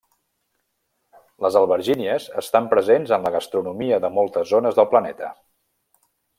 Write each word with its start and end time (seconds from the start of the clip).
Les 1.45 1.57
albergínies 1.61 2.25
estan 2.43 2.71
presents 2.73 3.15
en 3.19 3.29
la 3.29 3.33
gastronomia 3.37 4.03
de 4.07 4.13
moltes 4.19 4.53
zones 4.57 4.81
del 4.81 4.93
planeta. 4.95 5.33